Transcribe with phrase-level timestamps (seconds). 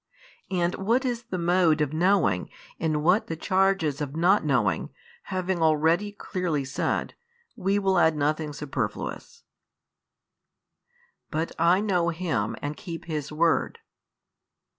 [0.49, 4.89] And what is the mode of knowing and what the charges of not knowing,
[5.25, 7.13] having already clearly said,
[7.55, 9.43] we will add nothing superfluous.
[11.29, 13.77] But I know Him and keep His Word.